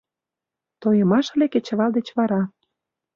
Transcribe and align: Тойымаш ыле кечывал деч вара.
Тойымаш 0.81 1.25
ыле 1.35 1.47
кечывал 1.53 1.91
деч 1.97 2.07
вара. 2.17 2.41